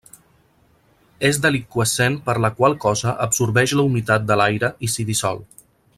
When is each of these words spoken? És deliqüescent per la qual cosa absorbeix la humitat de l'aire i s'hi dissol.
És 1.29 1.39
deliqüescent 1.43 2.17
per 2.29 2.35
la 2.45 2.51
qual 2.61 2.77
cosa 2.87 3.15
absorbeix 3.27 3.77
la 3.81 3.87
humitat 3.91 4.27
de 4.31 4.39
l'aire 4.43 4.75
i 4.89 4.91
s'hi 4.95 5.07
dissol. 5.13 5.45